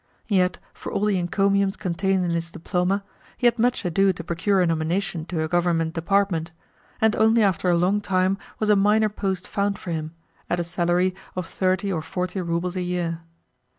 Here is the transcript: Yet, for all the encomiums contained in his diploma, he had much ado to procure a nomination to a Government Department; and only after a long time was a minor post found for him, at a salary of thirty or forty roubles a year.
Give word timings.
Yet, 0.29 0.57
for 0.73 0.91
all 0.91 1.05
the 1.05 1.19
encomiums 1.19 1.75
contained 1.77 2.25
in 2.25 2.31
his 2.31 2.49
diploma, 2.51 3.03
he 3.37 3.45
had 3.45 3.59
much 3.59 3.85
ado 3.85 4.11
to 4.13 4.23
procure 4.23 4.59
a 4.59 4.65
nomination 4.65 5.25
to 5.25 5.43
a 5.43 5.47
Government 5.47 5.93
Department; 5.93 6.49
and 6.99 7.15
only 7.17 7.43
after 7.43 7.69
a 7.69 7.77
long 7.77 8.01
time 8.01 8.39
was 8.57 8.71
a 8.71 8.75
minor 8.75 9.09
post 9.09 9.47
found 9.47 9.77
for 9.77 9.91
him, 9.91 10.15
at 10.49 10.59
a 10.59 10.63
salary 10.63 11.13
of 11.35 11.45
thirty 11.45 11.93
or 11.93 12.01
forty 12.01 12.41
roubles 12.41 12.75
a 12.75 12.81
year. 12.81 13.21